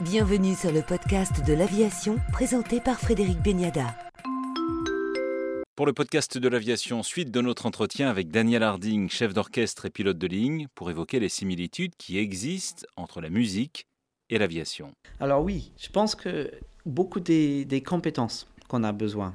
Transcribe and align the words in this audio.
Bienvenue 0.00 0.54
sur 0.54 0.70
le 0.70 0.80
podcast 0.80 1.44
de 1.44 1.52
l'aviation 1.52 2.18
présenté 2.30 2.78
par 2.78 3.00
Frédéric 3.00 3.42
Beniada. 3.42 3.96
Pour 5.74 5.86
le 5.86 5.92
podcast 5.92 6.38
de 6.38 6.48
l'aviation, 6.48 7.02
suite 7.02 7.32
de 7.32 7.40
notre 7.40 7.66
entretien 7.66 8.08
avec 8.08 8.30
Daniel 8.30 8.62
Harding, 8.62 9.10
chef 9.10 9.34
d'orchestre 9.34 9.86
et 9.86 9.90
pilote 9.90 10.16
de 10.16 10.28
ligne, 10.28 10.68
pour 10.76 10.88
évoquer 10.88 11.18
les 11.18 11.28
similitudes 11.28 11.96
qui 11.98 12.16
existent 12.16 12.86
entre 12.94 13.20
la 13.20 13.28
musique 13.28 13.88
et 14.30 14.38
l'aviation. 14.38 14.92
Alors 15.18 15.42
oui, 15.42 15.72
je 15.76 15.88
pense 15.88 16.14
que 16.14 16.48
beaucoup 16.86 17.18
des, 17.18 17.64
des 17.64 17.82
compétences 17.82 18.46
qu'on 18.68 18.84
a 18.84 18.92
besoin 18.92 19.34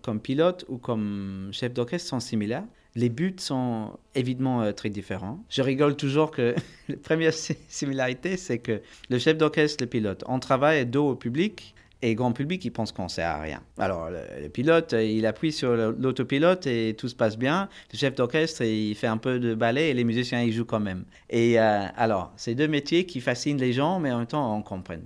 comme 0.00 0.20
pilote 0.20 0.64
ou 0.68 0.78
comme 0.78 1.48
chef 1.50 1.74
d'orchestre 1.74 2.10
sont 2.10 2.20
similaires. 2.20 2.64
Les 2.96 3.08
buts 3.08 3.34
sont 3.38 3.98
évidemment 4.14 4.62
euh, 4.62 4.72
très 4.72 4.88
différents. 4.88 5.44
Je 5.48 5.62
rigole 5.62 5.96
toujours 5.96 6.30
que 6.30 6.54
la 6.88 6.96
première 6.96 7.32
similarité, 7.34 8.36
c'est 8.36 8.58
que 8.58 8.82
le 9.10 9.18
chef 9.18 9.36
d'orchestre, 9.36 9.82
le 9.82 9.88
pilote, 9.88 10.22
on 10.28 10.38
travaille 10.38 10.86
dos 10.86 11.10
au 11.10 11.16
public 11.16 11.74
et 12.02 12.14
grand 12.14 12.32
public, 12.32 12.62
il 12.64 12.70
pense 12.70 12.92
qu'on 12.92 13.08
sert 13.08 13.30
à 13.30 13.40
rien. 13.40 13.62
Alors, 13.78 14.10
le, 14.10 14.48
pilote, 14.48 14.92
il 14.92 15.24
appuie 15.24 15.52
sur 15.52 15.74
l'autopilote 15.74 16.66
et 16.66 16.94
tout 16.98 17.08
se 17.08 17.14
passe 17.14 17.38
bien. 17.38 17.68
Le 17.92 17.98
chef 17.98 18.14
d'orchestre, 18.14 18.62
il 18.62 18.94
fait 18.94 19.06
un 19.06 19.16
peu 19.16 19.38
de 19.38 19.54
ballet 19.54 19.88
et 19.88 19.94
les 19.94 20.04
musiciens, 20.04 20.42
ils 20.42 20.52
jouent 20.52 20.66
quand 20.66 20.80
même. 20.80 21.06
Et 21.30 21.58
euh, 21.58 21.86
alors, 21.96 22.32
c'est 22.36 22.54
deux 22.54 22.68
métiers 22.68 23.06
qui 23.06 23.22
fascinent 23.22 23.58
les 23.58 23.72
gens, 23.72 24.00
mais 24.00 24.12
en 24.12 24.18
même 24.18 24.26
temps, 24.26 24.54
on 24.54 24.58
ne 24.58 24.62
comprend 24.62 24.96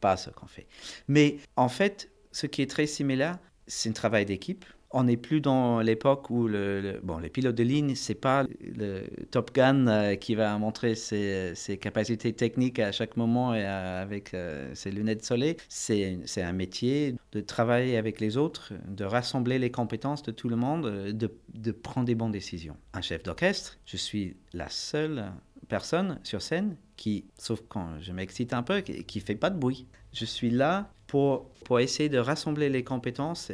pas 0.00 0.16
ce 0.16 0.30
qu'on 0.30 0.48
fait. 0.48 0.66
Mais 1.06 1.36
en 1.54 1.68
fait, 1.68 2.10
ce 2.32 2.48
qui 2.48 2.62
est 2.62 2.70
très 2.70 2.86
similaire, 2.86 3.38
c'est 3.68 3.88
un 3.88 3.92
travail 3.92 4.26
d'équipe 4.26 4.64
on 4.94 5.04
n'est 5.04 5.16
plus 5.16 5.40
dans 5.40 5.80
l'époque 5.80 6.30
où 6.30 6.46
le, 6.46 7.00
bon, 7.02 7.18
les 7.18 7.28
pilotes 7.28 7.56
de 7.56 7.64
ligne, 7.64 7.96
c'est 7.96 8.14
pas 8.14 8.44
le 8.60 9.02
Top 9.32 9.52
Gun 9.52 9.88
euh, 9.88 10.14
qui 10.14 10.36
va 10.36 10.56
montrer 10.56 10.94
ses, 10.94 11.54
capacités 11.80 12.32
techniques 12.32 12.78
à 12.78 12.92
chaque 12.92 13.16
moment 13.16 13.54
et 13.54 13.64
euh, 13.64 14.02
avec 14.02 14.32
euh, 14.34 14.72
ses 14.74 14.92
lunettes 14.92 15.20
de 15.20 15.24
soleil. 15.24 15.56
C'est 15.68 16.42
un 16.42 16.52
métier 16.52 17.16
de 17.32 17.40
travailler 17.40 17.96
avec 17.96 18.20
les 18.20 18.36
autres, 18.36 18.72
de 18.86 19.04
rassembler 19.04 19.58
les 19.58 19.72
compétences 19.72 20.22
de 20.22 20.30
tout 20.30 20.48
le 20.48 20.56
monde, 20.56 20.86
de, 21.10 21.30
de 21.54 21.72
prendre 21.72 22.06
des 22.06 22.14
bonnes 22.14 22.32
décisions. 22.32 22.76
Un 22.92 23.00
chef 23.00 23.24
d'orchestre, 23.24 23.78
je 23.86 23.96
suis 23.96 24.36
la 24.52 24.68
seule 24.68 25.32
personne 25.66 26.20
sur 26.22 26.40
scène 26.40 26.76
qui, 26.96 27.24
sauf 27.36 27.60
quand 27.68 28.00
je 28.00 28.12
m'excite 28.12 28.52
un 28.52 28.62
peu, 28.62 28.80
qui 28.80 29.18
ne 29.18 29.24
fait 29.24 29.34
pas 29.34 29.50
de 29.50 29.58
bruit. 29.58 29.88
Je 30.12 30.24
suis 30.24 30.50
là 30.50 30.88
pour, 31.64 31.80
essayer 31.80 32.08
de 32.08 32.18
rassembler 32.18 32.68
les 32.68 32.82
compétences 32.82 33.52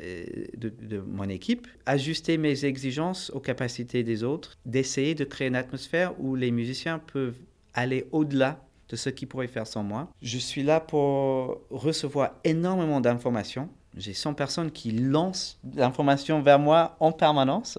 de, 0.56 0.70
de, 0.80 0.98
mon 0.98 1.28
équipe, 1.28 1.68
ajuster 1.84 2.38
mes 2.38 2.64
exigences 2.64 3.30
aux 3.34 3.40
capacités 3.40 4.02
des 4.02 4.24
autres, 4.24 4.56
d'essayer 4.64 5.14
de 5.14 5.24
créer 5.24 5.48
une 5.48 5.56
atmosphère 5.56 6.18
où 6.18 6.36
les 6.36 6.50
musiciens 6.52 6.98
peuvent 6.98 7.36
aller 7.74 8.06
au-delà 8.12 8.64
de 8.88 8.96
ce 8.96 9.10
qu'ils 9.10 9.28
pourraient 9.28 9.46
faire 9.46 9.66
sans 9.66 9.82
moi. 9.82 10.08
Je 10.22 10.38
suis 10.38 10.62
là 10.62 10.80
pour 10.80 11.60
recevoir 11.68 12.32
énormément 12.44 13.02
d'informations. 13.02 13.68
J'ai 13.94 14.14
100 14.14 14.34
personnes 14.34 14.70
qui 14.70 14.92
lancent 14.92 15.60
l'information 15.74 16.40
vers 16.40 16.58
moi 16.58 16.96
en 16.98 17.12
permanence 17.12 17.78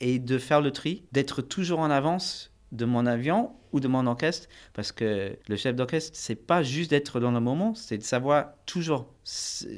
et 0.00 0.18
de 0.18 0.38
faire 0.38 0.60
le 0.60 0.72
tri, 0.72 1.04
d'être 1.12 1.40
toujours 1.40 1.78
en 1.78 1.90
avance 1.90 2.50
de 2.72 2.84
mon 2.84 3.06
avion 3.06 3.52
ou 3.72 3.80
de 3.80 3.88
mon 3.88 4.06
orchestre, 4.06 4.48
parce 4.72 4.92
que 4.92 5.36
le 5.48 5.56
chef 5.56 5.74
d'orchestre, 5.74 6.12
c'est 6.14 6.36
pas 6.36 6.62
juste 6.62 6.90
d'être 6.90 7.18
dans 7.18 7.32
le 7.32 7.40
moment, 7.40 7.74
c'est 7.74 7.98
de 7.98 8.02
savoir 8.02 8.52
toujours. 8.66 9.06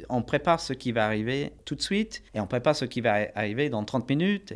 On 0.09 0.23
prépare 0.23 0.61
ce 0.61 0.73
qui 0.73 0.93
va 0.93 1.07
arriver 1.07 1.53
tout 1.65 1.75
de 1.75 1.83
suite 1.83 2.23
et 2.35 2.41
on 2.41 2.47
prépare 2.47 2.77
ce 2.77 2.85
qui 2.85 3.01
va 3.01 3.29
arriver 3.35 3.71
dans 3.71 3.85
30 3.85 4.09
minutes. 4.11 4.53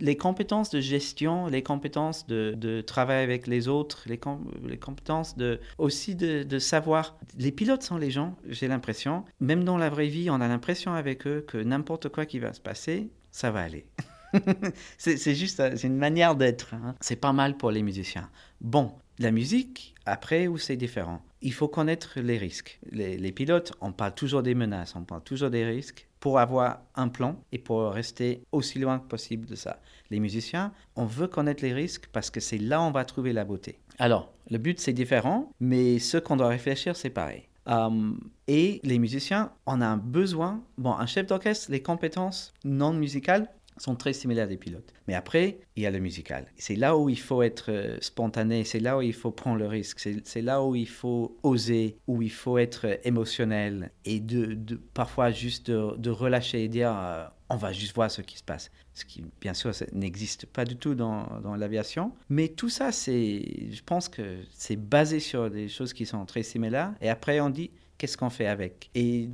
les 0.00 0.16
compétences 0.16 0.70
de 0.70 0.80
gestion, 0.80 1.46
les 1.46 1.62
compétences 1.62 2.26
de, 2.26 2.54
de 2.56 2.80
travail 2.80 3.22
avec 3.22 3.46
les 3.46 3.68
autres, 3.68 4.04
les, 4.06 4.18
les 4.66 4.78
compétences 4.78 5.36
de, 5.36 5.60
aussi 5.78 6.14
de, 6.14 6.42
de, 6.42 6.58
savoir. 6.58 7.16
Les 7.38 7.52
pilotes 7.52 7.82
sont 7.82 7.98
les 7.98 8.10
gens, 8.10 8.36
j'ai 8.48 8.68
l'impression, 8.68 9.24
même 9.40 9.64
dans 9.64 9.76
la 9.76 9.90
vraie 9.90 10.08
vie, 10.08 10.30
on 10.30 10.40
a 10.40 10.48
l'impression 10.48 10.94
avec 10.94 11.26
eux 11.26 11.44
que 11.46 11.58
n'importe 11.58 12.08
quoi 12.08 12.26
qui 12.26 12.38
va 12.38 12.52
se 12.52 12.60
passer, 12.60 13.10
ça 13.30 13.50
va 13.50 13.60
aller. 13.60 13.86
c'est 14.98 15.34
juste 15.34 15.60
euh, 15.60 15.76
une 15.76 15.96
manière 15.96 16.36
d'être. 16.36 16.74
Hein. 16.74 16.94
C'est 17.00 17.16
pas 17.16 17.32
mal 17.32 17.56
pour 17.56 17.70
les 17.70 17.82
musiciens. 17.82 18.30
Bon, 18.60 18.92
la 19.18 19.30
musique, 19.30 19.94
après, 20.06 20.46
où 20.46 20.58
c'est 20.58 20.76
différent? 20.76 21.22
Il 21.42 21.52
faut 21.52 21.68
connaître 21.68 22.20
les 22.20 22.38
risques. 22.38 22.78
Les, 22.90 23.32
pilotes, 23.32 23.72
on 23.80 23.92
parle 23.92 24.14
toujours 24.14 24.42
des 24.42 24.54
menaces, 24.54 24.94
on 24.96 25.04
parle 25.04 25.22
toujours 25.22 25.50
des 25.50 25.64
risques 25.64 26.08
pour 26.20 26.38
avoir 26.38 26.82
un 26.94 27.08
plan 27.08 27.36
et 27.50 27.58
pour 27.58 27.90
rester 27.90 28.42
aussi 28.52 28.78
loin 28.78 29.00
que 29.00 29.06
possible 29.06 29.46
de 29.46 29.56
ça. 29.56 29.80
Les 30.10 30.20
musiciens, 30.20 30.72
on 30.94 31.04
veut 31.04 31.26
connaître 31.26 31.62
les 31.62 31.72
risques 31.72 32.08
parce 32.12 32.30
que 32.30 32.40
c'est 32.40 32.58
là 32.58 32.80
où 32.80 32.84
on 32.84 32.90
va 32.92 33.04
trouver 33.04 33.32
la 33.32 33.44
beauté. 33.44 33.80
Alors, 33.98 34.32
le 34.50 34.58
but, 34.58 34.78
c'est 34.78 34.92
différent, 34.92 35.52
mais 35.60 35.98
ce 35.98 36.16
qu'on 36.16 36.36
doit 36.36 36.48
réfléchir, 36.48 36.96
c'est 36.96 37.10
pareil. 37.10 37.48
Euh, 37.68 38.12
et 38.48 38.80
les 38.82 38.98
musiciens, 38.98 39.52
on 39.66 39.80
a 39.80 39.86
un 39.86 39.96
besoin. 39.96 40.62
Bon, 40.78 40.92
un 40.92 41.06
chef 41.06 41.26
d'orchestre, 41.26 41.70
les 41.70 41.82
compétences 41.82 42.52
non 42.64 42.92
musicales, 42.92 43.48
sont 43.76 43.96
très 43.96 44.12
similaires 44.12 44.48
des 44.48 44.56
pilotes. 44.56 44.92
Mais 45.08 45.14
après, 45.14 45.58
il 45.76 45.82
y 45.82 45.86
a 45.86 45.90
le 45.90 45.98
musical. 45.98 46.46
C'est 46.56 46.76
là 46.76 46.96
où 46.96 47.08
il 47.08 47.18
faut 47.18 47.42
être 47.42 47.70
euh, 47.70 47.98
spontané, 48.00 48.64
c'est 48.64 48.80
là 48.80 48.98
où 48.98 49.02
il 49.02 49.12
faut 49.12 49.30
prendre 49.30 49.58
le 49.58 49.66
risque, 49.66 50.08
c'est 50.24 50.42
là 50.42 50.62
où 50.62 50.74
il 50.74 50.88
faut 50.88 51.38
oser, 51.42 51.96
où 52.06 52.22
il 52.22 52.30
faut 52.30 52.58
être 52.58 52.98
émotionnel 53.04 53.90
et 54.04 54.20
de, 54.20 54.76
parfois 54.94 55.30
juste 55.30 55.70
de, 55.70 56.10
relâcher 56.10 56.64
et 56.64 56.68
dire 56.68 56.92
euh, 56.94 57.24
on 57.48 57.56
va 57.56 57.72
juste 57.72 57.94
voir 57.94 58.10
ce 58.10 58.22
qui 58.22 58.38
se 58.38 58.44
passe. 58.44 58.70
Ce 58.94 59.04
qui, 59.04 59.24
bien 59.40 59.54
sûr, 59.54 59.72
n'existe 59.92 60.46
pas 60.46 60.64
du 60.64 60.76
tout 60.76 60.94
dans, 60.94 61.40
dans 61.40 61.54
l'aviation. 61.56 62.12
Mais 62.28 62.48
tout 62.48 62.68
ça, 62.68 62.90
je 62.90 63.82
pense 63.82 64.08
que 64.08 64.38
c'est 64.52 64.76
basé 64.76 65.20
sur 65.20 65.50
des 65.50 65.68
choses 65.68 65.92
qui 65.92 66.06
sont 66.06 66.24
très 66.24 66.42
similaires. 66.42 66.94
Et 67.00 67.08
après, 67.08 67.40
on 67.40 67.50
dit 67.50 67.70
qu'est-ce 67.98 68.16
qu'on 68.16 68.30
fait 68.30 68.46
avec? 68.46 68.90
Et 68.94 69.28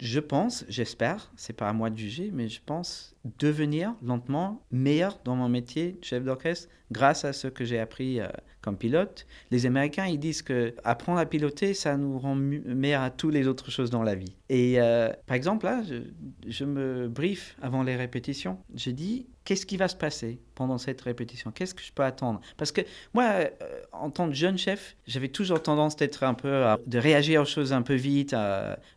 je 0.00 0.20
pense, 0.20 0.64
j'espère, 0.68 1.30
c'est 1.36 1.52
pas 1.52 1.68
à 1.68 1.72
moi 1.72 1.90
de 1.90 1.96
juger, 1.96 2.30
mais 2.32 2.48
je 2.48 2.60
pense 2.64 3.16
devenir 3.38 3.94
lentement 4.02 4.62
meilleur 4.70 5.18
dans 5.24 5.36
mon 5.36 5.48
métier 5.48 5.92
de 5.92 6.04
chef 6.04 6.24
d'orchestre 6.24 6.68
grâce 6.90 7.24
à 7.24 7.32
ce 7.32 7.48
que 7.48 7.64
j'ai 7.64 7.78
appris 7.78 8.20
euh, 8.20 8.28
comme 8.60 8.76
pilote. 8.76 9.26
Les 9.50 9.66
Américains, 9.66 10.06
ils 10.06 10.18
disent 10.18 10.42
que 10.42 10.74
apprendre 10.84 11.18
à 11.18 11.26
piloter, 11.26 11.74
ça 11.74 11.96
nous 11.96 12.18
rend 12.18 12.34
meilleur 12.34 13.02
à 13.02 13.10
toutes 13.10 13.34
les 13.34 13.46
autres 13.46 13.70
choses 13.70 13.90
dans 13.90 14.02
la 14.02 14.14
vie. 14.14 14.34
Et 14.48 14.80
euh, 14.80 15.10
par 15.26 15.36
exemple, 15.36 15.66
là, 15.66 15.82
je, 16.46 16.64
me 16.64 17.08
brief 17.08 17.56
avant 17.60 17.82
les 17.82 17.96
répétitions. 17.96 18.58
Je 18.74 18.90
dis, 18.90 19.26
qu'est-ce 19.48 19.64
qui 19.64 19.78
va 19.78 19.88
se 19.88 19.96
passer 19.96 20.42
pendant 20.54 20.76
cette 20.76 21.00
répétition? 21.00 21.50
Qu'est-ce 21.50 21.74
que 21.74 21.80
je 21.82 21.90
peux 21.90 22.02
attendre? 22.02 22.42
Parce 22.58 22.70
que 22.70 22.82
moi, 23.14 23.24
euh, 23.24 23.48
en 23.92 24.10
tant 24.10 24.28
que 24.28 24.34
jeune 24.34 24.58
chef, 24.58 24.94
j'avais 25.06 25.28
toujours 25.28 25.62
tendance 25.62 25.96
d'être 25.96 26.22
un 26.22 26.34
peu, 26.34 26.66
de 26.86 26.98
réagir 26.98 27.40
aux 27.40 27.46
choses 27.46 27.72
un 27.72 27.80
peu 27.80 27.94
vite. 27.94 28.36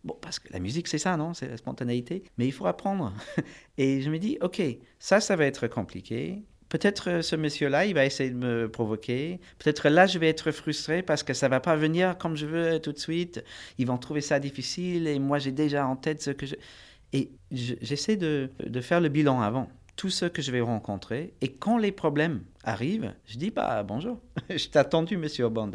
bon, 0.04 0.18
parce 0.20 0.40
que 0.40 0.52
la 0.52 0.60
musique, 0.60 0.90
c'est 0.90 0.98
ça, 0.98 1.16
non? 1.16 1.34
C'est 1.34 1.48
la 1.48 1.56
spontanéité. 1.56 2.26
Mais 2.38 2.48
il 2.48 2.52
faut 2.52 2.66
apprendre. 2.66 3.14
Et 3.78 4.02
je 4.02 4.10
me 4.10 4.20
dis, 4.20 4.38
OK, 4.42 4.62
ça, 5.00 5.22
ça 5.22 5.38
va 5.38 5.46
être 5.46 5.70
compliqué. 5.70 6.44
Peut-être 6.68 7.10
euh, 7.10 7.22
ce 7.22 7.38
monsieur-là, 7.38 7.86
il 7.86 7.94
va 7.94 8.06
essayer 8.06 8.30
de 8.30 8.36
me 8.36 8.70
provoquer. 8.70 9.40
Peut-être 9.58 9.88
là, 9.88 10.06
je 10.06 10.20
vais 10.20 10.28
être 10.28 10.52
frustré 10.52 11.02
parce 11.02 11.24
que 11.24 11.34
ça 11.34 11.48
va 11.48 11.62
pas 11.62 11.78
venir 11.78 12.18
comme 12.18 12.36
je 12.36 12.46
veux 12.46 12.80
tout 12.80 12.92
de 12.92 13.00
suite. 13.00 13.42
Ils 13.78 13.88
vont 13.88 13.98
trouver 13.98 14.20
ça 14.20 14.38
difficile 14.42 15.08
et 15.08 15.18
moi, 15.18 15.40
j'ai 15.40 15.54
déjà 15.54 15.88
en 15.88 15.96
tête 15.96 16.22
ce 16.22 16.32
que 16.32 16.46
je... 16.46 16.56
Et 17.14 17.32
j'essaie 17.52 18.18
de, 18.18 18.50
de 18.66 18.82
faire 18.82 19.00
le 19.00 19.10
bilan 19.10 19.42
avant 19.42 19.70
tout 20.02 20.10
ce 20.10 20.26
que 20.26 20.42
je 20.42 20.52
vais 20.52 20.62
rencontrer. 20.62 21.36
Et 21.42 21.50
quand 21.50 21.78
les 21.78 21.92
problèmes 21.92 22.42
arrivent, 22.64 23.14
je 23.28 23.38
dis 23.38 23.52
bah 23.52 23.84
bonjour, 23.84 24.20
je 24.50 24.68
t'ai 24.68 24.80
attendu, 24.80 25.16
monsieur 25.16 25.46
Oband. 25.46 25.74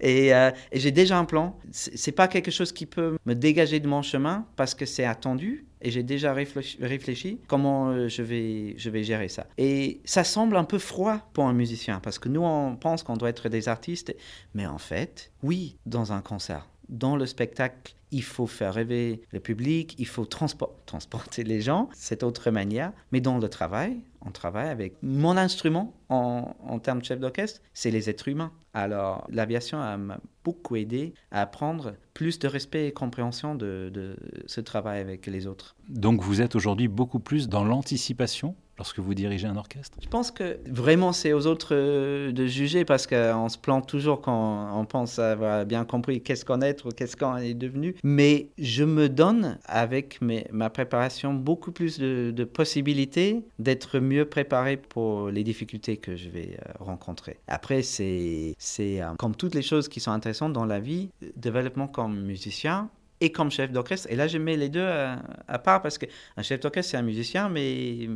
Et, 0.00 0.34
euh, 0.34 0.50
et 0.72 0.80
j'ai 0.80 0.92
déjà 0.92 1.18
un 1.18 1.26
plan. 1.26 1.58
C'est 1.72 2.12
pas 2.12 2.26
quelque 2.26 2.50
chose 2.50 2.72
qui 2.72 2.86
peut 2.86 3.18
me 3.26 3.34
dégager 3.34 3.78
de 3.78 3.86
mon 3.86 4.00
chemin 4.00 4.46
parce 4.56 4.74
que 4.74 4.86
c'est 4.86 5.04
attendu 5.04 5.66
et 5.82 5.90
j'ai 5.90 6.02
déjà 6.02 6.32
réfléchi, 6.32 7.38
comment 7.48 7.90
euh, 7.90 8.08
je 8.08 8.22
vais, 8.22 8.74
je 8.78 8.88
vais 8.88 9.02
gérer 9.02 9.28
ça. 9.28 9.46
Et 9.58 10.00
ça 10.06 10.24
semble 10.24 10.56
un 10.56 10.64
peu 10.64 10.78
froid 10.78 11.28
pour 11.34 11.44
un 11.44 11.52
musicien 11.52 12.00
parce 12.00 12.18
que 12.18 12.30
nous 12.30 12.42
on 12.42 12.76
pense 12.76 13.02
qu'on 13.02 13.18
doit 13.18 13.28
être 13.28 13.50
des 13.50 13.68
artistes, 13.68 14.16
mais 14.54 14.66
en 14.66 14.78
fait, 14.78 15.32
oui, 15.42 15.76
dans 15.84 16.14
un 16.14 16.22
concert, 16.22 16.66
dans 16.88 17.16
le 17.16 17.26
spectacle, 17.26 17.94
il 18.12 18.22
faut 18.22 18.46
faire 18.46 18.74
rêver 18.74 19.22
le 19.30 19.40
public, 19.40 19.94
il 19.98 20.06
faut 20.06 20.24
transporter 20.24 21.44
les 21.44 21.60
gens, 21.60 21.88
cette 21.92 22.22
autre 22.22 22.50
manière. 22.50 22.92
Mais 23.12 23.20
dans 23.20 23.38
le 23.38 23.48
travail, 23.48 23.98
on 24.24 24.30
travaille 24.30 24.68
avec 24.68 24.94
mon 25.02 25.36
instrument 25.36 25.92
en, 26.08 26.78
termes 26.78 27.00
de 27.00 27.04
chef 27.04 27.18
d'orchestre, 27.18 27.60
c'est 27.74 27.90
les 27.90 28.08
êtres 28.08 28.28
humains. 28.28 28.52
Alors 28.74 29.26
l'aviation 29.30 29.78
m'a 29.98 30.20
beaucoup 30.44 30.76
aidé 30.76 31.14
à 31.30 31.42
apprendre 31.42 31.94
plus 32.14 32.38
de 32.38 32.48
respect 32.48 32.86
et 32.86 32.92
compréhension 32.92 33.54
de 33.54 34.16
ce 34.46 34.60
travail 34.60 35.00
avec 35.00 35.26
les 35.26 35.46
autres. 35.46 35.76
Donc 35.88 36.22
vous 36.22 36.40
êtes 36.40 36.54
aujourd'hui 36.54 36.88
beaucoup 36.88 37.20
plus 37.20 37.48
dans 37.48 37.64
l'anticipation 37.64 38.54
lorsque 38.78 38.98
vous 38.98 39.14
dirigez 39.14 39.46
un 39.46 39.56
orchestre? 39.56 39.96
Je 40.02 40.08
pense 40.08 40.30
que 40.30 40.58
vraiment 40.66 41.12
c'est 41.12 41.32
aux 41.32 41.46
autres 41.46 41.74
euh, 41.74 42.32
de 42.32 42.46
juger 42.46 42.84
parce 42.84 43.06
qu'on 43.06 43.48
se 43.48 43.58
plante 43.58 43.88
toujours 43.88 44.20
quand 44.20 44.78
on 44.78 44.84
pense 44.84 45.18
avoir 45.18 45.64
bien 45.64 45.84
compris 45.84 46.20
qu'est-ce 46.20 46.44
qu'on 46.44 46.60
est 46.60 46.84
ou 46.84 46.90
qu'est-ce 46.90 47.16
qu'on 47.16 47.36
est 47.36 47.54
devenu. 47.54 47.94
Mais 48.02 48.48
je 48.58 48.84
me 48.84 49.08
donne 49.08 49.58
avec 49.66 50.20
ma 50.52 50.70
préparation 50.70 51.34
beaucoup 51.34 51.72
plus 51.72 51.98
de, 51.98 52.44
possibilités 52.44 53.42
d'être 53.58 53.98
mieux 53.98 54.24
préparé 54.24 54.76
pour 54.76 55.30
les 55.30 55.42
difficultés 55.42 55.96
que 55.96 56.16
je 56.16 56.28
vais 56.28 56.56
euh, 56.60 56.72
rencontrer. 56.78 57.38
Après, 57.48 57.82
c'est 57.82 58.54
euh, 58.80 59.14
comme 59.18 59.34
toutes 59.34 59.54
les 59.54 59.62
choses 59.62 59.88
qui 59.88 60.00
sont 60.00 60.12
intéressantes 60.12 60.52
dans 60.52 60.64
la 60.64 60.80
vie, 60.80 61.10
développement 61.36 61.88
comme 61.88 62.20
musicien, 62.22 62.88
et 63.20 63.32
comme 63.32 63.50
chef 63.50 63.72
d'orchestre. 63.72 64.08
Et 64.10 64.16
là, 64.16 64.28
je 64.28 64.38
mets 64.38 64.56
les 64.56 64.68
deux 64.68 64.86
à, 64.86 65.58
part 65.58 65.82
parce 65.82 65.98
qu'un 65.98 66.42
chef 66.42 66.60
d'orchestre, 66.60 66.92
c'est 66.92 66.96
un 66.96 67.02
musicien, 67.02 67.48
mais, 67.48 68.08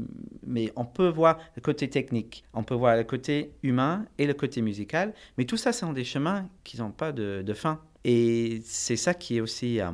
mais 0.46 0.72
on 0.76 0.84
peut 0.84 1.08
voir 1.08 1.38
le 1.56 1.62
côté 1.62 1.88
technique, 1.88 2.44
on 2.52 2.62
peut 2.62 2.74
voir 2.74 2.96
le 2.96 3.04
côté 3.04 3.52
humain 3.62 4.04
et 4.18 4.26
le 4.26 4.34
côté 4.34 4.62
musical. 4.62 5.14
Mais 5.38 5.44
tout 5.44 5.56
ça, 5.56 5.72
ce 5.72 5.80
sont 5.80 5.92
des 5.92 6.04
chemins 6.04 6.48
qui 6.64 6.78
n'ont 6.78 6.90
pas 6.90 7.12
de, 7.12 7.42
de, 7.42 7.54
fin. 7.54 7.80
Et 8.04 8.60
c'est 8.64 8.96
ça 8.96 9.14
qui 9.14 9.36
est 9.36 9.40
aussi 9.40 9.80
euh, 9.80 9.90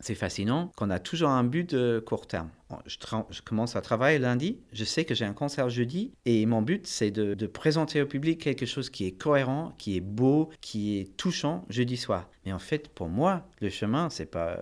c'est 0.00 0.14
fascinant 0.14 0.72
qu'on 0.76 0.90
a 0.90 0.98
toujours 0.98 1.30
un 1.30 1.44
but 1.44 1.70
de 1.70 2.02
court 2.04 2.26
terme. 2.26 2.48
Je, 2.86 3.42
commence 3.42 3.76
à 3.76 3.80
travailler 3.80 4.18
lundi, 4.18 4.58
je 4.72 4.84
sais 4.84 5.04
que 5.04 5.14
j'ai 5.14 5.24
un 5.24 5.32
concert 5.32 5.68
jeudi 5.70 6.12
et 6.24 6.44
mon 6.46 6.62
but 6.62 6.86
c'est 6.86 7.10
de, 7.10 7.46
présenter 7.46 8.00
au 8.00 8.06
public 8.06 8.40
quelque 8.40 8.66
chose 8.66 8.90
qui 8.90 9.06
est 9.06 9.12
cohérent, 9.12 9.74
qui 9.78 9.96
est 9.96 10.00
beau, 10.00 10.50
qui 10.60 10.98
est 10.98 11.16
touchant 11.16 11.64
jeudi 11.68 11.96
soir. 11.96 12.28
Mais 12.46 12.52
en 12.52 12.58
fait, 12.58 12.88
pour 12.88 13.08
moi, 13.08 13.46
le 13.60 13.68
chemin, 13.68 14.08
pas, 14.30 14.58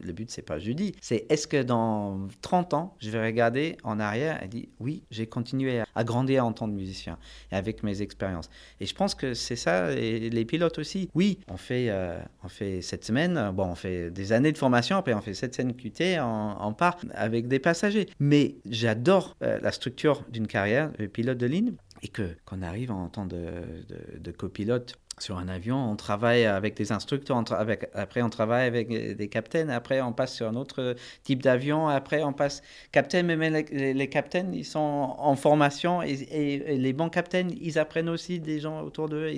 le 0.00 0.12
but, 0.12 0.30
c'est 0.30 0.42
pas 0.42 0.58
jeudi. 0.58 0.94
C'est 1.02 1.26
est-ce 1.28 1.46
que 1.46 1.62
dans 1.62 2.28
30 2.40 2.74
ans, 2.74 2.96
je 2.98 3.10
vais 3.10 3.22
regarder 3.22 3.76
en 3.84 4.00
arrière 4.00 4.42
et 4.42 4.48
dire 4.48 4.66
oui, 4.78 5.02
j'ai 5.10 5.26
continué 5.26 5.82
à, 5.94 6.04
grandir 6.04 6.46
en 6.46 6.52
tant 6.52 6.66
que 6.66 6.72
musicien 6.72 7.18
et 7.52 7.56
avec 7.56 7.82
mes 7.82 8.00
expériences. 8.00 8.48
Et 8.80 8.86
je 8.86 8.94
pense 8.94 9.14
que 9.14 9.34
c'est 9.34 9.56
ça, 9.56 9.90
les 9.90 10.44
pilotes 10.46 10.78
aussi. 10.78 11.10
Oui, 11.14 11.38
on 11.48 11.58
fait, 11.58 11.90
euh, 11.90 12.18
on 12.42 12.48
fait 12.48 12.80
cette 12.80 13.04
semaine, 13.04 13.50
bon, 13.52 13.66
on 13.66 13.74
fait 13.74 14.10
des 14.10 14.32
années 14.32 14.52
de 14.52 14.58
formation, 14.58 14.96
après 14.96 15.12
on 15.12 15.20
fait 15.20 15.34
cette 15.34 15.54
scène 15.54 15.74
QT, 15.74 16.18
on, 16.20 16.72
part 16.72 16.98
avec 17.14 17.39
des 17.48 17.58
passagers. 17.58 18.08
Mais 18.18 18.56
j'adore 18.68 19.36
euh, 19.42 19.58
la 19.60 19.72
structure 19.72 20.24
d'une 20.30 20.46
carrière 20.46 20.92
de 20.98 21.06
pilote 21.06 21.38
de 21.38 21.46
ligne 21.46 21.72
et 22.02 22.08
que 22.08 22.34
qu'on 22.44 22.62
arrive 22.62 22.90
en 22.90 23.08
tant 23.08 23.26
de, 23.26 24.30
copilote 24.36 24.94
sur 25.18 25.36
un 25.36 25.48
avion, 25.48 25.90
on 25.90 25.96
travaille 25.96 26.46
avec 26.46 26.74
des 26.76 26.92
instructeurs, 26.92 27.44
avec, 27.52 27.90
après 27.92 28.22
on 28.22 28.30
travaille 28.30 28.66
avec 28.66 28.88
des 28.88 29.28
capitaines, 29.28 29.68
après 29.68 30.00
on 30.00 30.14
passe 30.14 30.34
sur 30.34 30.48
un 30.48 30.56
autre 30.56 30.96
type 31.24 31.42
d'avion, 31.42 31.88
après 31.88 32.22
on 32.22 32.32
passe 32.32 32.62
capitaine, 32.90 33.26
mais 33.26 33.50
les, 33.50 33.92
les, 33.92 34.08
capitaines, 34.08 34.54
ils 34.54 34.64
sont 34.64 34.78
en 35.18 35.36
formation 35.36 36.00
et, 36.00 36.76
les 36.78 36.92
bons 36.94 37.10
capitaines, 37.10 37.52
ils 37.60 37.78
apprennent 37.78 38.08
aussi 38.08 38.40
des 38.40 38.60
gens 38.60 38.80
autour 38.80 39.10
d'eux. 39.10 39.30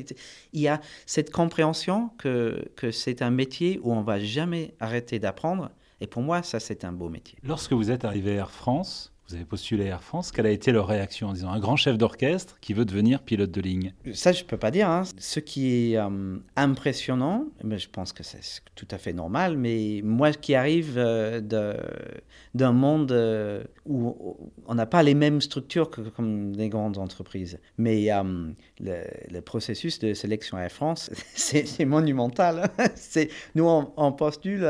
Il 0.52 0.60
y 0.60 0.68
a 0.68 0.80
cette 1.04 1.32
compréhension 1.32 2.10
que, 2.16 2.64
que 2.76 2.92
c'est 2.92 3.20
un 3.20 3.30
métier 3.30 3.80
où 3.82 3.92
on 3.92 4.02
va 4.02 4.20
jamais 4.20 4.74
arrêter 4.78 5.18
d'apprendre. 5.18 5.72
Et 6.02 6.08
pour 6.08 6.22
moi, 6.22 6.42
ça, 6.42 6.58
c'est 6.58 6.84
un 6.84 6.90
beau 6.90 7.08
métier. 7.08 7.38
Lorsque 7.44 7.72
vous 7.72 7.92
êtes 7.92 8.04
arrivé 8.04 8.32
à 8.32 8.40
Air 8.40 8.50
France, 8.50 9.11
vous 9.32 9.36
avez 9.36 9.46
postulé 9.46 9.86
Air 9.86 10.02
France. 10.02 10.30
Quelle 10.30 10.44
a 10.44 10.50
été 10.50 10.72
leur 10.72 10.86
réaction 10.86 11.28
en 11.28 11.32
disant 11.32 11.50
un 11.50 11.58
grand 11.58 11.76
chef 11.76 11.96
d'orchestre 11.96 12.58
qui 12.60 12.74
veut 12.74 12.84
devenir 12.84 13.22
pilote 13.22 13.50
de 13.50 13.62
ligne? 13.62 13.94
Ça, 14.12 14.32
je 14.32 14.42
ne 14.42 14.46
peux 14.46 14.58
pas 14.58 14.70
dire. 14.70 14.90
Hein. 14.90 15.04
Ce 15.16 15.40
qui 15.40 15.92
est 15.92 15.96
euh, 15.96 16.36
impressionnant, 16.54 17.46
mais 17.64 17.78
je 17.78 17.88
pense 17.88 18.12
que 18.12 18.22
c'est 18.22 18.60
tout 18.74 18.88
à 18.90 18.98
fait 18.98 19.14
normal, 19.14 19.56
mais 19.56 20.02
moi 20.04 20.32
qui 20.32 20.54
arrive 20.54 20.94
euh, 20.98 21.40
d'un 22.54 22.72
monde 22.72 23.12
euh, 23.12 23.64
où 23.86 24.36
on 24.66 24.74
n'a 24.74 24.84
pas 24.84 25.02
les 25.02 25.14
mêmes 25.14 25.40
structures 25.40 25.88
que 25.88 26.02
comme 26.02 26.52
les 26.52 26.68
grandes 26.68 26.98
entreprises, 26.98 27.58
mais 27.78 28.10
le, 28.80 29.40
processus 29.40 29.98
de 29.98 30.12
sélection 30.12 30.58
Air 30.58 30.70
France, 30.70 31.10
c'est 31.34 31.84
monumental. 31.86 32.70
Hein. 32.78 32.88
nous, 33.54 33.66
on, 33.96 34.12
postule, 34.12 34.68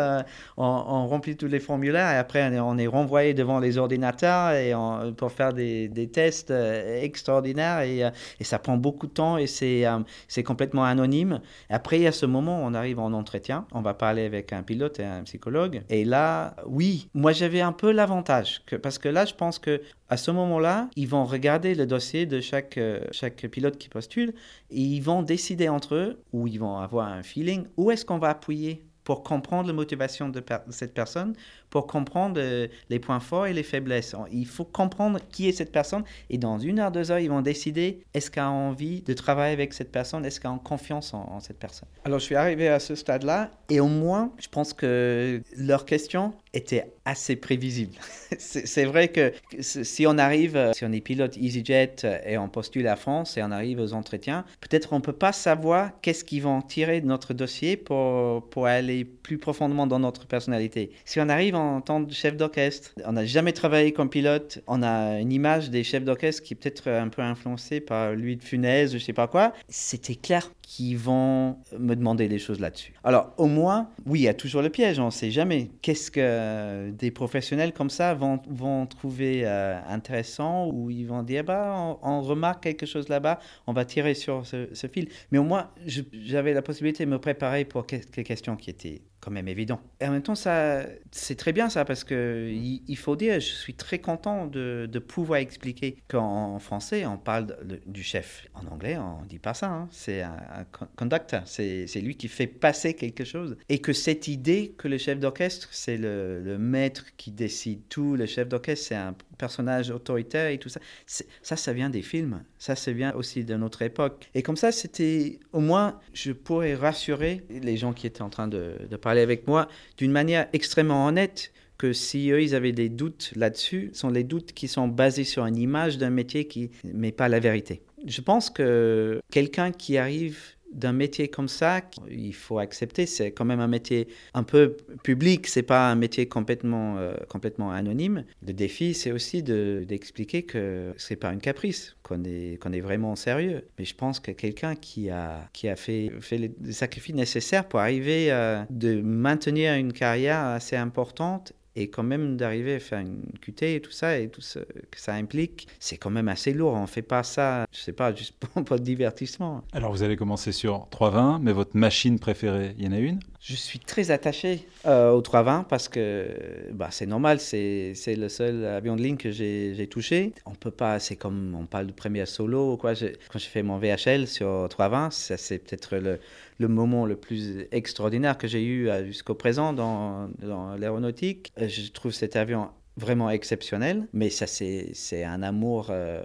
on, 0.57 1.07
remplit 1.09 1.37
tous 1.37 1.49
les 1.49 1.61
formulaires 1.61 2.13
et 2.13 2.17
après 2.17 2.57
on 2.61 2.79
est 2.79 2.87
renvoyé 2.87 3.35
devant 3.35 3.59
les 3.59 3.77
ordinateurs 3.77 4.52
et 4.61 4.75
pour 5.17 5.33
faire 5.33 5.53
des, 5.53 6.11
tests 6.13 6.51
euh, 6.51 7.03
extraordinaires 7.03 7.81
et, 7.81 8.05
euh, 8.05 8.11
et, 8.41 8.45
ça 8.45 8.59
prend 8.59 8.77
beaucoup 8.77 9.07
de 9.07 9.13
temps 9.13 9.39
et 9.39 9.47
c'est 9.47 9.87
euh, 9.87 9.99
complètement 10.45 10.85
anonyme. 10.85 11.41
Après, 11.71 12.07
à 12.07 12.13
ce 12.13 12.27
moment, 12.27 12.61
on 12.63 12.75
arrive 12.75 12.99
en 12.99 13.13
entretien, 13.13 13.67
on 13.73 13.83
va 13.83 13.95
parler 13.95 14.25
avec 14.25 14.53
un 14.53 14.63
pilote 14.63 15.01
et 15.01 15.05
un 15.05 15.23
psychologue. 15.23 15.83
Et 15.89 16.05
là, 16.05 16.57
oui, 16.67 17.09
moi 17.15 17.33
j'avais 17.33 17.61
un 17.61 17.73
peu 17.73 17.93
l'avantage 17.93 18.63
parce 18.83 18.99
que 18.99 19.09
là, 19.09 19.25
je 19.25 19.35
pense 19.35 19.59
que 19.59 19.81
à 20.09 20.17
ce 20.17 20.31
moment-là, 20.31 20.89
ils 20.97 21.09
vont 21.09 21.25
regarder 21.25 21.75
le 21.75 21.87
dossier 21.87 22.27
de 22.27 22.41
chaque, 22.41 22.79
chaque 23.13 23.47
pilote 23.47 23.79
qui 23.79 23.89
postule 23.89 24.35
et 24.71 24.81
ils 24.81 25.01
vont 25.01 25.23
décider 25.23 25.71
entre 25.71 25.95
eux, 25.95 26.23
ou 26.33 26.47
ils 26.47 26.59
vont 26.59 26.77
avoir 26.77 27.09
un 27.09 27.23
feeling, 27.23 27.65
où 27.77 27.91
est-ce 27.91 28.05
qu'on 28.05 28.19
va 28.19 28.31
appuyer? 28.31 28.85
Pour 29.05 29.23
comprendre 29.23 29.69
la 29.69 29.73
motivation 29.73 30.29
de, 30.29 30.43
cette 30.71 30.95
personne, 30.95 31.35
pour 31.71 31.87
comprendre 31.87 32.37
euh, 32.39 32.69
les 32.91 32.99
points 32.99 33.21
forts 33.21 33.47
et 33.47 33.53
les 33.53 33.63
faiblesses. 33.63 34.15
Il 34.31 34.47
faut 34.47 34.65
comprendre 34.65 35.19
qui 35.31 35.49
est 35.49 35.53
cette 35.53 35.73
personne 35.73 36.05
et 36.31 36.39
dans 36.39 36.59
une 36.59 36.79
heure, 36.79 36.93
deux 36.93 37.11
heures, 37.11 37.19
ils 37.19 37.31
vont 37.31 37.43
décider 37.43 38.05
est-ce 38.15 38.31
qu'elle 38.31 38.45
a 38.45 38.51
envie 38.51 39.01
de 39.03 39.13
travailler 39.15 39.53
avec 39.53 39.73
cette 39.73 39.91
personne, 39.91 40.25
est-ce 40.25 40.41
qu'elle 40.41 40.51
a 40.51 40.61
confiance 40.63 41.15
en, 41.15 41.41
cette 41.41 41.59
personne? 41.59 41.89
Alors 42.05 42.19
je 42.19 42.25
suis 42.25 42.37
arrivé 42.37 42.69
à 42.69 42.79
ce 42.79 42.95
stade-là 42.95 43.51
et 43.69 43.81
au 43.81 43.89
moins, 43.89 44.33
je 44.39 44.49
pense 44.49 44.73
que 44.73 45.43
leurs 45.57 45.85
questions 45.85 46.35
étaient 46.53 46.93
assez 47.05 47.37
prévisibles. 47.37 47.97
C'est 48.39 48.85
vrai 48.85 49.09
que 49.09 49.33
si 49.61 50.07
on 50.07 50.19
arrive, 50.19 50.57
euh, 50.57 50.73
si 50.73 50.85
on 50.85 50.93
est 50.93 51.01
pilote 51.01 51.37
EasyJet 51.37 51.97
euh, 52.05 52.19
et 52.25 52.39
on 52.39 52.49
postule 52.49 52.87
à 52.87 52.97
France 52.97 53.37
et 53.37 53.43
on 53.43 53.51
arrive 53.51 53.81
aux 53.81 53.93
entretiens, 53.93 54.45
peut-être 54.61 54.93
on 54.93 54.97
ne 54.97 55.03
peut 55.03 55.13
pas 55.13 55.33
savoir 55.33 55.91
qu'est-ce 56.01 56.25
qu'ils 56.25 56.43
vont 56.43 56.63
tirer 56.63 57.01
de 57.01 57.07
notre 57.07 57.35
dossier 57.35 57.77
pour, 57.77 58.49
pour 58.49 58.67
aller 58.67 59.05
plus 59.05 59.39
profondément 59.39 59.87
dans 59.87 59.99
notre 59.99 60.27
personnalité. 60.27 60.93
Si 61.05 61.21
on 61.21 61.29
arrive 61.29 61.55
en 61.55 61.81
tant 61.81 62.05
que 62.05 62.13
chef 62.13 62.37
d'orchestre, 62.37 62.93
on 63.05 63.13
n'a 63.13 63.25
jamais 63.25 63.53
travaillé 63.53 63.93
comme 63.93 64.09
pilote, 64.09 64.61
on 64.67 64.83
a 64.83 65.19
une 65.21 65.33
image 65.33 65.71
des 65.71 65.85
chefs 65.85 66.05
d'orchestre 66.05 66.43
qui 66.43 66.55
est 66.55 66.57
peut-être 66.57 66.89
un 66.89 67.09
peu 67.09 67.23
influencée 67.23 67.81
par 67.81 68.13
lui 68.13 68.37
de 68.37 68.45
Funès, 68.45 68.93
je 68.93 68.99
sais 68.99 69.13
pas 69.13 69.27
quoi, 69.27 69.53
c'était 69.69 70.15
clair 70.15 70.51
qu'ils 70.73 70.97
vont 70.97 71.59
me 71.79 71.95
demander 71.95 72.29
des 72.29 72.39
choses 72.39 72.59
là-dessus. 72.59 72.95
Alors, 73.05 73.35
au 73.37 73.45
moins, 73.45 73.91
oui, 74.07 74.21
il 74.21 74.23
y 74.23 74.29
a 74.29 74.33
toujours 74.33 74.63
le 74.63 74.71
piège, 74.71 74.99
on 74.99 75.07
ne 75.07 75.11
sait 75.11 75.31
jamais. 75.31 75.69
Qu'est-ce 75.83 76.11
que 76.11 76.91
des 76.93 77.11
professionnels 77.11 77.75
comme 77.75 77.91
ça 77.91 78.15
vont, 78.15 78.41
vont 78.49 78.87
trouver 78.87 79.43
euh, 79.45 79.79
intéressant 79.87 80.69
ou 80.69 80.91
ils 80.91 81.05
vont 81.05 81.23
dire, 81.23 81.45
bah, 81.45 81.99
on, 82.01 82.23
remarque 82.23 82.63
quelque 82.63 82.87
chose 82.87 83.11
là-bas, 83.11 83.39
on 83.67 83.75
va 83.75 83.85
tirer 83.85 84.15
sur 84.15 84.47
ce, 84.47 84.71
ce 84.73 84.87
fil. 84.87 85.11
Mais 85.31 85.37
au 85.37 85.45
moins, 85.45 85.69
j'avais 85.85 86.55
la 86.55 86.63
possibilité 86.63 87.05
de 87.05 87.11
me 87.11 87.19
préparer 87.19 87.67
pour 87.67 87.85
quelques 87.85 88.25
questions 88.25 88.57
qui 88.57 88.71
étaient 88.71 89.03
quand 89.23 89.31
même 89.31 89.49
évident. 89.49 89.81
Et 90.01 90.07
en 90.07 90.11
même 90.11 90.23
temps, 90.23 90.35
ça, 90.35 90.83
c'est 91.13 91.37
très 91.37 91.53
bien 91.53 91.71
ça, 91.71 91.85
parce 91.85 92.03
que 92.03 92.51
il, 92.51 92.97
faut 92.97 93.15
dire, 93.15 93.35
je 93.35 93.55
suis 93.55 93.75
très 93.75 94.01
content 94.01 94.47
de, 94.47 94.89
pouvoir 94.99 95.39
expliquer 95.39 95.97
qu'en 96.09 96.59
français, 96.59 97.07
on 97.07 97.19
parle 97.19 97.57
du 97.87 98.03
chef. 98.03 98.47
En 98.55 98.67
anglais, 98.67 98.99
on 98.99 99.25
dit 99.25 99.39
pas 99.39 99.55
ça. 99.55 99.69
Hein. 99.69 99.89
C'est 99.93 100.23
un, 100.23 100.67
conductor, 100.97 101.43
c'est, 101.45 101.87
c'est 101.87 102.01
lui 102.01 102.17
qui 102.17 102.29
fait 102.29 102.47
passer 102.49 102.95
quelque 102.95 103.25
chose. 103.25 103.57
Et 103.69 103.79
que 103.79 103.93
cette 103.93 104.27
idée 104.27 104.75
que 104.77 104.89
le 104.89 104.99
chef 104.99 105.21
d'orchestre, 105.21 105.69
c'est 105.71 105.97
le, 105.97 106.59
maître 106.59 107.07
qui 107.17 107.31
décide 107.31 107.89
tout, 107.89 108.17
le 108.17 108.27
chef 108.27 108.49
d'orchestre, 108.49 108.87
c'est 108.89 108.95
un 108.97 109.15
personnage 109.39 109.91
autoritaire 109.91 110.51
et 110.51 110.59
tout 110.59 110.69
ça. 110.69 110.81
Ça, 111.07 111.57
ça 111.57 111.73
vient 111.73 111.91
des 111.91 112.03
films. 112.03 112.43
Ça, 112.59 112.75
ça 112.75 112.93
vient 112.93 113.15
aussi 113.15 113.45
de 113.45 113.55
notre 113.55 113.83
époque. 113.83 114.29
Et 114.35 114.43
comme 114.43 114.57
ça, 114.57 114.73
c'était 114.73 115.39
au 115.53 115.61
moins, 115.61 116.01
je 116.13 116.33
pourrais 116.33 116.75
rassurer 116.75 117.45
les 117.51 117.77
gens 117.77 117.93
qui 117.93 118.07
étaient 118.07 118.23
en 118.23 118.31
train 118.31 118.49
de 118.49 118.97
parler 119.01 119.12
avec 119.21 119.47
moi 119.47 119.69
d'une 119.99 120.13
manière 120.13 120.47
extrêmement 120.53 121.07
honnête 121.07 121.53
que 121.79 121.93
si 121.93 122.31
eux, 122.31 122.41
ils 122.41 122.55
avaient 122.55 122.73
des 122.73 122.89
doutes 122.89 123.33
là-dessus, 123.35 123.91
sont 123.93 124.11
les 124.11 124.23
doutes 124.23 124.53
qui 124.53 124.69
sont 124.69 124.87
basés 124.87 125.25
sur 125.25 125.45
une 125.47 125.57
image 125.57 125.99
d'un 125.99 126.11
métier 126.11 126.47
qui 126.47 126.71
n'est 126.85 127.11
pas 127.11 127.29
la 127.29 127.41
vérité. 127.41 127.83
Je 128.07 128.21
pense 128.21 128.51
que 128.51 129.21
quelqu'un 129.33 129.73
qui 129.73 129.99
arrive 129.99 130.39
d'un 130.73 130.93
métier 130.93 131.29
comme 131.29 131.49
ça, 131.49 131.81
il 132.11 132.35
faut 132.35 132.59
accepter, 132.59 133.07
c'est 133.07 133.33
quand 133.33 133.45
même 133.45 133.61
un 133.61 133.69
métier 133.69 134.09
un 134.35 134.43
peu 134.43 134.77
public, 135.03 135.47
c'est 135.47 135.63
pas 135.63 135.91
un 135.91 135.95
métier 135.95 136.27
complètement, 136.27 136.99
euh, 136.99 137.15
complètement 137.29 137.71
anonyme. 137.71 138.25
Le 138.47 138.53
défi, 138.53 138.95
c'est 138.95 139.13
aussi 139.13 139.43
d'expliquer 139.43 140.43
que 140.43 140.93
c'est 140.97 141.17
pas 141.17 141.33
une 141.33 141.41
caprice, 141.41 141.97
qu'on 142.03 142.25
est, 142.25 142.61
qu'on 142.61 142.73
est 142.73 142.81
vraiment 142.81 143.17
sérieux. 143.17 143.65
Mais 143.79 143.85
je 143.85 143.95
pense 143.95 144.21
que 144.21 144.31
quelqu'un 144.31 144.75
qui 144.75 145.11
a, 145.11 145.49
qui 145.53 145.69
a 145.69 145.77
fait, 145.77 146.11
fait 146.21 146.39
les 146.39 146.73
sacrifices 146.73 147.15
nécessaires 147.15 147.69
pour 147.69 147.81
arriver 147.81 148.31
à 148.31 148.67
de 148.71 149.01
maintenir 149.01 149.75
une 149.75 149.93
carrière 149.93 150.41
assez 150.41 150.77
importante 150.77 151.53
et 151.77 151.89
quand 151.89 152.03
même 152.03 152.37
d'arriver 152.37 152.75
à 152.77 152.81
faire 152.81 153.01
une 153.01 153.23
QT 153.41 153.77
et 153.77 153.81
tout 153.81 153.91
ça, 153.91 154.19
et 154.19 154.29
tout 154.29 154.41
ce 154.41 154.59
que 154.59 155.01
ça 155.01 155.15
implique, 155.15 155.69
c'est 155.81 155.97
quand 155.97 156.11
même 156.11 156.29
assez 156.29 156.53
lourd. 156.53 156.75
On 156.75 156.83
ne 156.83 156.87
fait 156.87 157.03
pas 157.03 157.23
ça, 157.23 157.67
je 157.73 157.81
sais 157.81 157.93
pas, 157.93 158.15
juste 158.15 158.35
pour, 158.39 158.63
le 158.77 158.81
divertissement. 158.81 159.63
Alors 159.73 159.93
vous 159.93 160.03
avez 160.03 160.17
commencé 160.17 160.53
sur 160.53 160.87
320, 160.91 161.41
mais 161.43 161.53
votre 161.53 161.77
machine 161.77 162.19
préférée, 162.19 162.75
il 162.79 162.85
y 162.85 162.89
en 162.89 162.93
a 162.93 162.99
une? 162.99 163.21
Je 163.41 163.57
suis 163.57 163.81
très 163.81 164.13
attaché 164.13 164.69
euh, 164.87 165.11
au 165.11 165.21
320 165.21 165.65
parce 165.65 165.89
que 165.89 166.29
bah, 166.73 166.89
c'est 166.93 167.07
normal, 167.07 167.41
c'est 167.41 167.95
le 168.07 168.29
seul 168.29 168.65
avion 168.65 168.95
de 168.95 169.03
ligne 169.03 169.17
que 169.17 169.33
j'ai 169.33 169.89
touché. 169.91 170.33
On 170.47 170.55
peut 170.55 170.71
pas, 170.71 171.01
c'est 171.01 171.17
comme 171.17 171.57
on 171.59 171.67
parle 171.67 171.89
de 171.89 171.93
premier 171.93 172.25
solo 172.27 172.77
quoi. 172.77 172.93
quand 172.95 173.39
j'ai 173.39 173.49
fait 173.49 173.65
mon 173.65 173.79
VHL 173.79 174.29
sur 174.29 174.69
320, 174.71 175.11
c'est 175.11 175.59
peut-être 175.59 175.97
le, 175.97 176.21
le, 176.59 176.69
moment 176.69 177.07
le 177.07 177.17
plus 177.17 177.67
extraordinaire 177.71 178.39
que 178.39 178.47
j'ai 178.47 178.65
eu 178.65 178.89
euh, 178.89 179.05
jusqu'au 179.05 179.35
présent 179.35 179.73
dans, 179.73 180.31
l'aéronautique. 180.79 181.53
Euh, 181.61 181.69
je 181.69 181.91
trouve 181.91 182.13
cet 182.13 182.37
avion 182.37 182.71
vraiment 182.97 183.31
exceptionnel, 183.31 184.07
mais 184.13 184.31
ça 184.31 184.47
c'est 184.47 185.25
un 185.25 185.43
amour 185.43 185.89
euh, 185.91 186.23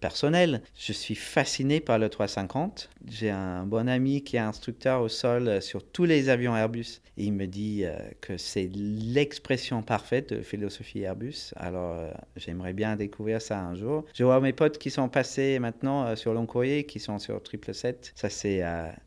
personnel. 0.00 0.62
Je 0.78 0.92
suis 0.92 1.14
fasciné 1.14 1.80
par 1.80 1.98
le 1.98 2.08
350. 2.08 2.90
J'ai 3.08 3.30
un 3.30 3.64
bon 3.66 3.88
ami 3.88 4.22
qui 4.22 4.36
est 4.36 4.40
instructeur 4.40 5.02
au 5.02 5.08
sol 5.08 5.48
euh, 5.48 5.60
sur 5.60 5.84
tous 5.84 6.04
les 6.04 6.28
avions 6.28 6.56
Airbus. 6.56 7.00
Il 7.16 7.32
me 7.32 7.46
dit 7.46 7.82
euh, 7.84 7.96
que 8.20 8.36
c'est 8.36 8.70
l'expression 8.72 9.82
parfaite 9.82 10.32
de 10.32 10.42
philosophie 10.42 11.00
Airbus. 11.00 11.52
Alors 11.56 11.96
j'aimerais 12.36 12.72
bien 12.72 12.96
découvrir 12.96 13.42
ça 13.42 13.60
un 13.60 13.74
jour. 13.74 14.04
Je 14.14 14.24
vois 14.24 14.40
mes 14.40 14.52
potes 14.52 14.78
qui 14.78 14.90
sont 14.90 15.08
passés 15.08 15.58
maintenant 15.58 16.14
sur 16.16 16.32
long 16.32 16.46
courrier, 16.46 16.84
qui 16.84 17.00
sont 17.00 17.18
sur 17.18 17.34
777. 17.34 18.12
Ça 18.14 18.30
c'est 18.30 18.62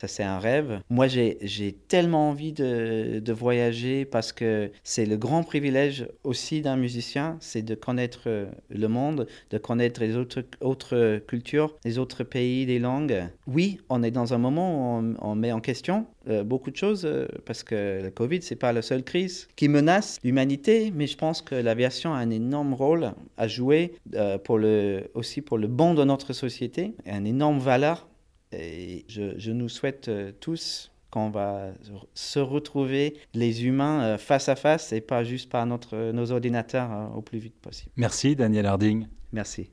c'est 0.06 0.22
un 0.22 0.38
rêve. 0.38 0.80
Moi 0.90 1.06
j'ai 1.06 1.76
tellement 1.88 2.30
envie 2.30 2.52
de, 2.52 3.20
de 3.20 3.32
voyager 3.32 4.04
parce 4.04 4.32
que 4.32 4.70
c'est 4.84 5.06
le 5.06 5.16
grand 5.16 5.42
privilège 5.42 6.06
aussi 6.24 6.60
d'un 6.60 6.76
musicien 6.76 6.97
c'est 7.40 7.62
de 7.62 7.74
connaître 7.74 8.22
euh, 8.26 8.46
le 8.70 8.88
monde, 8.88 9.26
de 9.50 9.58
connaître 9.58 10.00
les 10.00 10.16
autres, 10.16 11.18
cultures, 11.26 11.76
les 11.84 11.98
autres 11.98 12.24
pays, 12.24 12.66
les 12.66 12.78
langues. 12.78 13.24
Oui, 13.46 13.80
on 13.88 14.02
est 14.02 14.10
dans 14.10 14.34
un 14.34 14.38
moment 14.38 14.98
où 14.98 15.14
on, 15.20 15.34
met 15.34 15.52
en 15.52 15.60
question 15.60 16.06
euh, 16.28 16.42
beaucoup 16.42 16.70
de 16.70 16.76
choses 16.76 17.04
euh, 17.04 17.26
parce 17.44 17.62
que 17.62 18.02
le 18.02 18.10
Covid, 18.10 18.42
c'est 18.42 18.56
pas 18.56 18.72
la 18.72 18.82
seule 18.82 19.04
crise 19.04 19.48
qui 19.56 19.68
menace 19.68 20.18
l'humanité, 20.24 20.92
mais 20.94 21.06
je 21.06 21.16
pense 21.16 21.42
que 21.42 21.54
l'aviation 21.54 22.14
a 22.14 22.18
un 22.18 22.30
énorme 22.30 22.74
rôle 22.74 23.12
à 23.36 23.48
jouer 23.48 23.94
aussi 25.14 25.40
pour 25.40 25.58
le 25.58 25.68
bon 25.68 25.94
de 25.94 26.04
notre 26.04 26.32
société, 26.32 26.94
une 27.06 27.26
énorme 27.26 27.58
valeur. 27.58 28.08
Et 28.52 29.04
je 29.08 29.50
nous 29.50 29.68
souhaite 29.68 30.10
tous 30.40 30.90
qu'on 31.10 31.30
va 31.30 31.72
se 32.14 32.38
retrouver 32.38 33.16
les 33.34 33.64
humains 33.64 34.02
euh, 34.02 34.18
face 34.18 34.48
à 34.48 34.56
face 34.56 34.92
et 34.92 35.00
pas 35.00 35.24
juste 35.24 35.50
par 35.50 35.64
notre, 35.66 36.12
nos 36.12 36.32
ordinateurs 36.32 36.92
euh, 36.92 37.16
au 37.16 37.22
plus 37.22 37.38
vite 37.38 37.56
possible. 37.60 37.90
Merci 37.96 38.36
Daniel 38.36 38.66
Harding. 38.66 39.06
Merci. 39.32 39.70